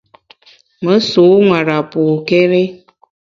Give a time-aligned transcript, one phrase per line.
[0.83, 2.63] Me sû nwara pôkéri.